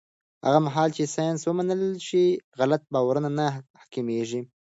[0.45, 2.25] هغه مهال چې ساینس ومنل شي،
[2.59, 3.45] غلط باورونه نه
[3.79, 4.41] حاکمېږي.